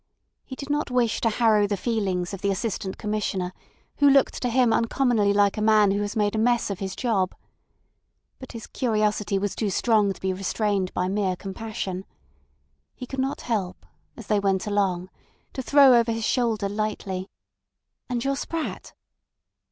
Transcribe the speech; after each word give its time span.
He 0.43 0.55
did 0.55 0.71
not 0.71 0.89
wish 0.89 1.21
to 1.21 1.29
harrow 1.29 1.67
the 1.67 1.77
feelings 1.77 2.33
of 2.33 2.41
the 2.41 2.49
Assistant 2.49 2.97
Commissioner, 2.97 3.53
who 3.97 4.09
looked 4.09 4.41
to 4.41 4.49
him 4.49 4.73
uncommonly 4.73 5.31
like 5.31 5.57
a 5.57 5.61
man 5.61 5.91
who 5.91 6.01
has 6.01 6.15
made 6.15 6.33
a 6.33 6.39
mess 6.39 6.71
of 6.71 6.79
his 6.79 6.95
job. 6.95 7.35
But 8.39 8.53
his 8.53 8.65
curiosity 8.65 9.37
was 9.37 9.55
too 9.55 9.69
strong 9.69 10.11
to 10.11 10.19
be 10.19 10.33
restrained 10.33 10.91
by 10.95 11.07
mere 11.07 11.35
compassion. 11.35 12.03
He 12.95 13.05
could 13.05 13.19
not 13.19 13.41
help, 13.41 13.85
as 14.17 14.25
they 14.25 14.39
went 14.39 14.65
along, 14.65 15.11
to 15.53 15.61
throw 15.61 15.93
over 15.93 16.11
his 16.11 16.25
shoulder 16.25 16.67
lightly: 16.67 17.29
"And 18.09 18.23
your 18.25 18.35
sprat?" 18.37 18.93